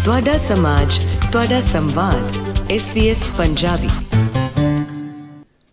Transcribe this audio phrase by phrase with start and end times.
[0.05, 2.31] ਤੁਹਾਡਾ ਸਮਾਜ, ਤੁਹਾਡਾ ਸੰਵਾਦ
[2.73, 3.89] SBS ਪੰਜਾਬੀ।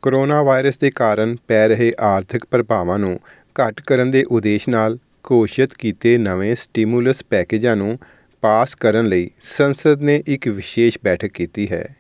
[0.02, 3.20] ਕੋਰੋਨਾ ਵਾਇਰਸ ਦੇ ਕਾਰਨ ਪੈ ਰਹੇ ਆਰਥਿਕ ਪ੍ਰਭਾਵਾਂ ਨੂੰ
[3.62, 4.98] ਘੱਟ ਕਰਨ ਦੇ ਉਦੇਸ਼ ਨਾਲ
[5.32, 8.00] ਘੋਸ਼ਿਤ ਕੀਤੇ ਨਵੇਂ ਸਟੀਮੂਲਸ ਪੈਕੇਜਾਂ ਨੂੰ
[8.42, 11.96] ਪਾਸ ਕਰਨ ਲਈ ਸੰਸਦ ਨੇ ਇੱਕ ਵਿਸ਼ੇਸ਼ ਬੈਠਕ ਕੀਤੀ ਹੈ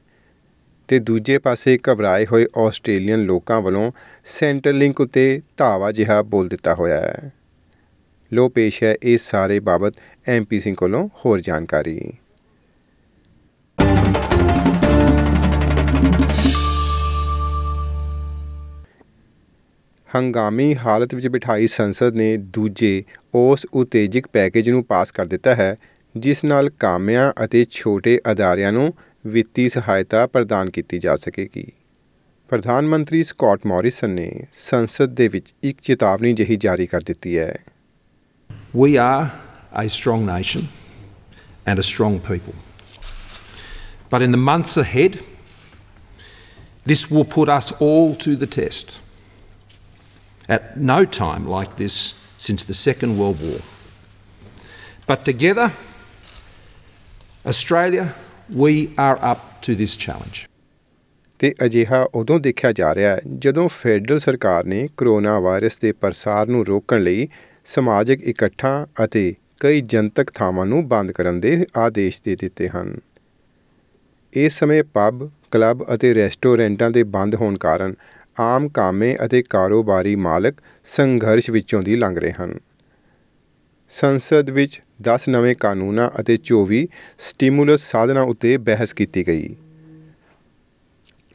[0.87, 3.91] ਤੇ ਦੂਜੇ ਪਾਸੇ ਘਬਰਾਏ ਹੋਏ ਆਸਟ੍ਰੇਲੀਅਨ ਲੋਕਾਂ ਵੱਲੋਂ
[4.25, 7.31] ਸੈਂਟਰ ਲਿੰਕ ਉਤੇ ਧਾਵਾ ਜਿਹਾ ਬੋਲ ਦਿੱਤਾ ਹੋਇਆ ਹੈ।
[8.33, 9.93] ਲੋ ਪੇਸ਼ ਹੈ ਇਸ ਸਾਰੇ ਬਾਬਤ
[10.27, 12.11] ਐਮਪੀ ਸਿੰਘ ਕੋਲੋਂ ਹੋਰ ਜਾਣਕਾਰੀ।
[20.15, 23.03] ਹੰਗਾਮੀ ਹਾਲਤ ਵਿੱਚ ਬਿਠਾਈ ਸੰਸਦ ਨੇ ਦੂਜੇ
[23.35, 25.75] ਉਸ ਉਤੇਜਿਕ ਪੈਕੇਜ ਨੂੰ ਪਾਸ ਕਰ ਦਿੱਤਾ ਹੈ
[26.15, 28.93] ਜਿਸ ਨਾਲ ਕਾਮਿਆਂ ਅਤੇ ਛੋਟੇ ਅਦਾਰਿਆਂ ਨੂੰ
[29.27, 31.65] ਵਿੱਤੀ ਸਹਾਇਤਾ ਪ੍ਰਦਾਨ ਕੀਤੀ ਜਾ ਸਕੇਗੀ
[32.49, 37.53] ਪ੍ਰਧਾਨ ਮੰਤਰੀ ਸਕਾਟ ਮੌਰਿਸਨ ਨੇ ਸੰਸਦ ਦੇ ਵਿੱਚ ਇੱਕ ਚੇਤਾਵਨੀ ਜਹੀ ਜਾਰੀ ਕਰ ਦਿੱਤੀ ਹੈ
[38.77, 39.31] We are
[39.81, 40.65] a strong nation
[41.67, 42.55] and a strong people.
[44.11, 45.17] But in the months ahead,
[46.85, 48.99] this will put us all to the test.
[50.49, 51.99] At no time like this
[52.37, 53.59] since the Second World War.
[55.07, 55.71] But together,
[57.49, 58.13] Australia,
[58.51, 60.39] we are up to this challenge.
[61.39, 66.47] ਤੇ ਅਜਿਹਾ ਉਦੋਂ ਦੇਖਿਆ ਜਾ ਰਿਹਾ ਹੈ ਜਦੋਂ federal ਸਰਕਾਰ ਨੇ ਕਰੋਨਾ ਵਾਇਰਸ ਦੇ ਪ੍ਰਸਾਰ
[66.47, 67.27] ਨੂੰ ਰੋਕਣ ਲਈ
[67.67, 72.95] ਸਮਾਜਿਕ ਇਕੱਠਾਂ ਅਤੇ ਕਈ ਜਨਤਕ ਥਾਵਾਂ ਨੂੰ ਬੰਦ ਕਰਨ ਦੇ ਆਦੇਸ਼ ਦੇ ਦਿੱਤੇ ਹਨ
[74.33, 77.93] ਇਸ ਸਮੇਂ ਪੱਬ ਕਲੱਬ ਅਤੇ ਰੈਸਟੋਰੈਂਟਾਂ ਦੇ ਬੰਦ ਹੋਣ ਕਾਰਨ
[78.41, 82.59] ਆਮ ਕਾਮੇ ਅਤੇ ਕਾਰੋਬਾਰੀ ਮਾਲਕ ਸੰਘਰਸ਼ ਵਿੱਚੋਂ ਦੀ ਲੰਘ ਰਹੇ ਹਨ
[83.89, 86.85] ਸੰਸਦ ਵਿੱਚ 10 ਨਵੇਂ ਕਾਨੂੰਨਾਂ ਅਤੇ 24
[87.19, 89.55] ਸਟੀਮੂਲਸ ਸਾਧਨਾਂ ਉੱਤੇ ਬਹਿਸ ਕੀਤੀ ਗਈ।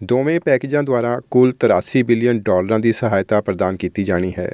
[0.04, 4.50] ਦੋਵੇਂ ਪੈਕੇਜਾਂ ਦੁਆਰਾ ਕੁੱਲ 83 ਬਿਲੀਅਨ ਡਾਲਰਾਂ ਦੀ ਸਹਾਇਤਾ ਪ੍ਰਦਾਨ ਕੀਤੀ ਜਾਣੀ ਹੈ।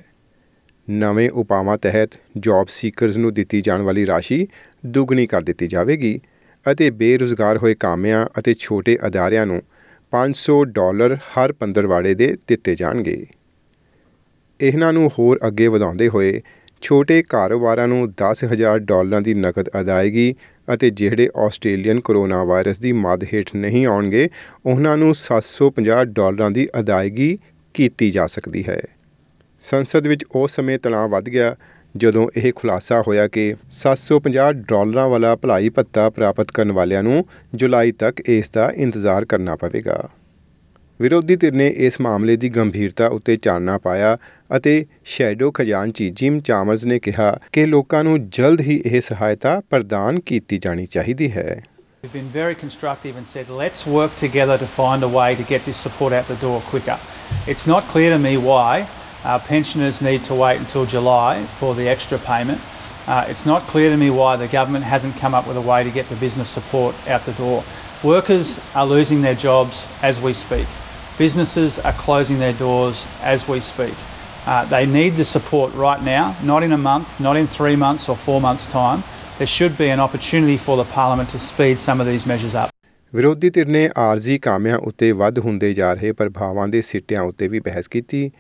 [0.91, 4.46] ਨਵੇਂ ਉਪਾਵਾਂ ਤਹਿਤ ਜੌਬ ਸੀਕਰਸ ਨੂੰ ਦਿੱਤੀ ਜਾਣ ਵਾਲੀ ਰਾਸ਼ੀ
[4.86, 6.20] ਦੁੱਗਣੀ ਕਰ ਦਿੱਤੀ ਜਾਵੇਗੀ
[6.70, 9.62] ਅਤੇ ਬੇਰੁਜ਼ਗਾਰ ਹੋਏ ਕਾਮਿਆਂ ਅਤੇ ਛੋਟੇ ਅਦਾਰਿਆਂ ਨੂੰ
[10.12, 13.26] 500 ਡਾਲਰ ਹਰ ਪੰਦਰਵਾੜੇ ਦੇ ਦਿੱਤੇ ਜਾਣਗੇ।
[14.60, 16.42] ਇਹਨਾਂ ਨੂੰ ਹੋਰ ਅੱਗੇ ਵਧਾਉਂਦੇ ਹੋਏ
[16.80, 20.34] ਛੋਟੇ ਕਾਰੋਬਾਰਾਂ ਨੂੰ 10000 ਡਾਲਰਾਂ ਦੀ ਨਕਦ ਅਦਾਇਗੀ
[20.74, 24.28] ਅਤੇ ਜਿਹੜੇ ਆਸਟ੍ਰੇਲੀਅਨ ਕਰੋਨਾ ਵਾਇਰਸ ਦੀ ਮੱਦ ਹੇਠ ਨਹੀਂ ਆਉਣਗੇ,
[24.66, 27.38] ਉਹਨਾਂ ਨੂੰ 750 ਡਾਲਰਾਂ ਦੀ ਅਦਾਇਗੀ
[27.74, 28.82] ਕੀਤੀ ਜਾ ਸਕਦੀ ਹੈ।
[29.60, 31.56] ਸੰਸਦ ਵਿੱਚ ਉਸ ਸਮੇਂ ਤਣਾਅ ਵੱਧ ਗਿਆ
[31.96, 37.24] ਜਦੋਂ ਇਹ ਖੁਲਾਸਾ ਹੋਇਆ ਕਿ 750 ਡਾਲਰਾਂ ਵਾਲਾ ਭਲਾਈ ਭੱਤਾ ਪ੍ਰਾਪਤ ਕਰਨ ਵਾਲਿਆਂ ਨੂੰ
[37.54, 40.08] ਜੁਲਾਈ ਤੱਕ ਇਸ ਦਾ ਇੰਤਜ਼ਾਰ ਕਰਨਾ ਪਵੇਗਾ।
[41.00, 44.16] ਵਿਰੋਧੀ ਧਿਰ ਨੇ ਇਸ ਮਾਮਲੇ ਦੀ ਗੰਭੀਰਤਾ ਉੱਤੇ ਚਾਨਣਾ ਪਾਇਆ
[44.56, 44.72] ਅਤੇ
[45.12, 50.59] ਸ਼ੈਡੋ ਖਜ਼ਾਨਚੀ ਜਿਮ ਚਾਮਰਜ਼ ਨੇ ਕਿਹਾ ਕਿ ਲੋਕਾਂ ਨੂੰ ਜਲਦ ਹੀ ਇਹ ਸਹਾਇਤਾ ਪ੍ਰਦਾਨ ਕੀਤੀ
[50.65, 51.62] ਜਾਣੀ ਚਾਹੀਦੀ ਹੈ
[52.03, 55.66] We've been very constructive and said, let's work together to find a way to get
[55.69, 56.99] this support out the door quicker.
[57.53, 61.88] It's not clear to me why uh, pensioners need to wait until July for the
[61.94, 62.61] extra payment.
[63.06, 65.81] Uh, it's not clear to me why the government hasn't come up with a way
[65.88, 67.59] to get the business support out the door.
[68.05, 69.82] Workers are losing their jobs
[70.12, 70.81] as we speak.
[71.20, 73.92] Businesses are closing their doors as we speak.
[74.47, 78.08] Uh, they need the support right now, not in a month, not in three months
[78.08, 79.03] or four months' time.
[79.38, 82.70] There should be an opportunity for the Parliament to speed some of these measures up.
[83.12, 87.60] ਵਿਰੋਧੀ ਧਿਰ ਨੇ ਆਰਜ਼ੀ ਕਾਮਿਆਂ ਉੱਤੇ ਵੱਧ ਹੁੰਦੇ ਜਾ ਰਹੇ ਪ੍ਰਭਾਵਾਂ ਦੇ ਸਿੱਟਿਆਂ ਉੱਤੇ ਵੀ
[87.60, 88.31] ਬਹਿਸ ਕੀਤੀ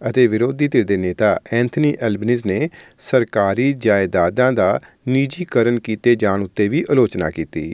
[0.00, 2.68] ਅਤੇ ਵਿਰੋਧੀ ਧਿਰ ਦੇ ਨੇਤਾ ਐਂਥਨੀ ਐਲਬਨੀਜ਼ ਨੇ
[3.10, 4.78] ਸਰਕਾਰੀ ਜਾਇਦਾਦਾਂ ਦਾ
[5.08, 7.70] ਨਿੱਜੀਕਰਨ ਕੀਤੇ ਜਾਣ ਉੱਤੇ ਵੀ ਆਲੋਚਨਾ ਕੀਤੀ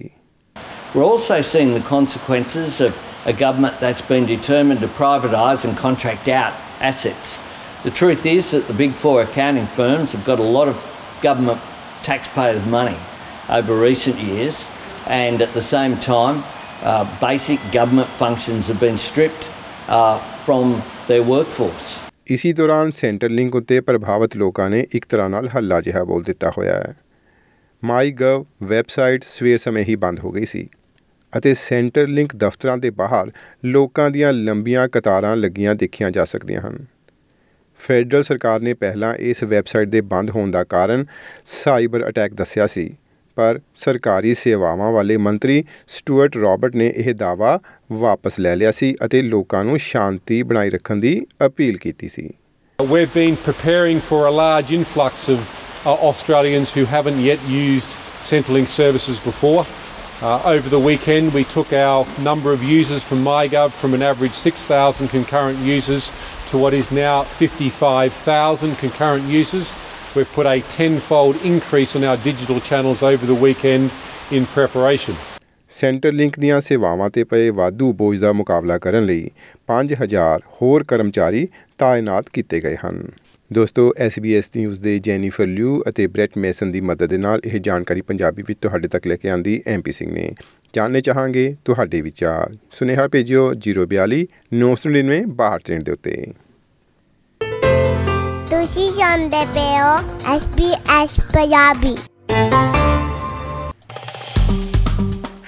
[0.95, 6.28] We're also seeing the consequences of a government that's been determined to privatise and contract
[6.28, 7.42] out assets.
[7.84, 10.76] The truth is that the big four accounting firms have got a lot of
[11.22, 11.60] government
[12.04, 12.98] taxpayers' money
[13.50, 14.68] over recent years,
[15.08, 16.44] and at the same time,
[16.84, 19.50] uh, basic government functions have been stripped
[19.88, 21.90] uh, from their workforce.
[22.32, 26.52] ਇਸੀ ਦੌਰਾਨ centre link ਉੱਤੇ ਪ੍ਰਭਾਵਿਤ ਲੋਕਾਂ ਨੇ ਇੱਕ ਤਰ੍ਹਾਂ ਨਾਲ ਹੱਲਾ ਜਿਹਾ ਬੋਲ ਦਿੱਤਾ
[26.58, 26.94] ਹੋਇਆ ਹੈ
[27.84, 30.68] ਮਾਈਗਵ ਵੈਬਸਾਈਟ ਸਵੇਰ ਸਮੇਂ ਹੀ ਬੰਦ ਹੋ ਗਈ ਸੀ
[31.39, 33.31] ਅਤੇ ਸੈਂਟਰ ਲਿੰਕ ਦਫ਼ਤਰਾਂ ਦੇ ਬਾਹਰ
[33.65, 36.85] ਲੋਕਾਂ ਦੀਆਂ ਲੰਬੀਆਂ ਕਤਾਰਾਂ ਲੱਗੀਆਂ ਦੇਖੀਆਂ ਜਾ ਸਕਦੀਆਂ ਹਨ
[37.81, 41.05] ਫੈਡਰਲ ਸਰਕਾਰ ਨੇ ਪਹਿਲਾਂ ਇਸ ਵੈਬਸਾਈਟ ਦੇ ਬੰਦ ਹੋਣ ਦਾ ਕਾਰਨ
[41.55, 42.91] ਸਾਈਬਰ ਅਟੈਕ ਦੱਸਿਆ ਸੀ
[43.37, 47.59] ਪਰ ਸਰਕਾਰੀ ਸੇਵਾਵਾਂ ਵਾਲੇ ਮੰਤਰੀ ਸਟੂਅਰਟ ਰਾਬਰਟ ਨੇ ਇਹ ਦਾਅਵਾ
[47.93, 52.31] ਵਾਪਸ ਲੈ ਲਿਆ ਸੀ ਅਤੇ ਲੋਕਾਂ ਨੂੰ ਸ਼ਾਂਤੀ ਬਣਾਈ ਰੱਖਣ ਦੀ ਅਪੀਲ ਕੀਤੀ ਸੀ
[52.79, 55.43] We've been preparing for a large influx of
[55.85, 57.93] uh, Australians who haven't yet used
[58.23, 59.63] Centrelink services before.
[60.23, 64.33] Uh, over the weekend, we took our number of users from MyGov from an average
[64.33, 66.13] 6,000 concurrent users
[66.47, 69.75] to what is now 55,000 concurrent users.
[70.15, 73.93] We've put a tenfold increase on our digital channels over the weekend
[74.31, 75.17] in preparation.
[75.75, 79.31] ਸੈਂਟਰਲਿੰਕ ਦੀਆਂ ਸੇਵਾਵਾਂ ਤੇ ਪਏ ਵਾਧੂ ਬੋਝ ਦਾ ਮੁਕਾਬਲਾ ਕਰਨ ਲਈ
[79.67, 81.49] 5000 ਹੋਰ ਕਰਮਚਾਰੀ
[81.79, 83.09] ਤਾਇਨਾਤ ਕੀਤੇ ਗਏ ਹਨ।
[83.53, 88.01] ਦੋਸਤੋ SBS ਨਿਊਜ਼ ਦੇ ਜੈਨੀਫਰ ਲਿਊ ਅਤੇ ਬ੍ਰੈਟ ਮੇਸਨ ਦੀ ਮਦਦ ਦੇ ਨਾਲ ਇਹ ਜਾਣਕਾਰੀ
[88.01, 90.33] ਪੰਜਾਬੀ ਵਿੱਚ ਤੁਹਾਡੇ ਤੱਕ ਲੈ ਕੇ ਆਂਦੀ ਐਮਪੀ ਸਿੰਘ ਨੇ।
[90.75, 96.27] ਜਾਣਨੇ ਚਾਹਾਂਗੇ ਤੁਹਾਡੇ ਵਿਚਾਰ। ਸੁਨੇਹਾ ਭੇਜਿਓ 042 999 62 ਦੇ ਉੱਤੇ।
[98.51, 99.99] ਤੁਸੀਂ ਸੁਣਦੇ ਪਏ ਹੋ
[100.37, 101.97] SBS ਪੰਜਾਬੀ।